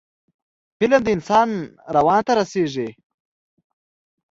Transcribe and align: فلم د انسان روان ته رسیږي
فلم 0.79 1.01
د 1.03 1.07
انسان 1.15 1.49
روان 1.95 2.21
ته 2.27 2.33
رسیږي 2.39 2.89